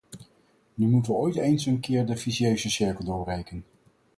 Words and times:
Nu 0.73 0.87
moeten 0.89 1.11
we 1.11 1.17
ooit 1.17 1.35
eens 1.35 1.65
een 1.65 1.79
keer 1.79 2.05
de 2.05 2.17
vicieuze 2.17 2.69
cirkel 2.69 3.05
doorbreken. 3.05 3.63